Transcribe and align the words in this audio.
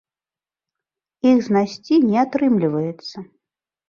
Іх 1.31 1.37
знайсці 1.49 1.99
не 2.07 2.15
атрымліваецца. 2.23 3.17